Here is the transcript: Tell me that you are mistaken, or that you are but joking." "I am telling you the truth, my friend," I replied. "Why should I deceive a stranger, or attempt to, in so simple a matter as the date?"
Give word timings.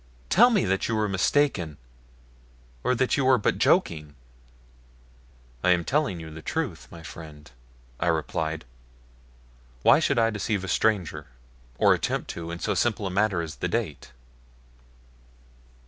Tell 0.31 0.49
me 0.49 0.65
that 0.65 0.87
you 0.87 0.97
are 0.97 1.07
mistaken, 1.07 1.77
or 2.83 2.95
that 2.95 3.17
you 3.17 3.27
are 3.29 3.37
but 3.37 3.59
joking." 3.59 4.15
"I 5.63 5.69
am 5.73 5.85
telling 5.85 6.19
you 6.19 6.31
the 6.31 6.41
truth, 6.41 6.87
my 6.89 7.03
friend," 7.03 7.51
I 7.99 8.07
replied. 8.07 8.65
"Why 9.83 9.99
should 9.99 10.17
I 10.17 10.31
deceive 10.31 10.63
a 10.63 10.67
stranger, 10.67 11.27
or 11.77 11.93
attempt 11.93 12.31
to, 12.31 12.49
in 12.49 12.57
so 12.57 12.73
simple 12.73 13.05
a 13.05 13.11
matter 13.11 13.43
as 13.43 13.57
the 13.57 13.67
date?" 13.67 14.11